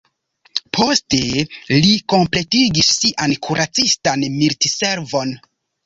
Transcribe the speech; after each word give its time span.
Poste 0.77 1.19
li 1.85 1.93
kompletigis 2.15 2.91
sian 2.97 3.39
kuracistan 3.49 4.29
militservon. 4.43 5.41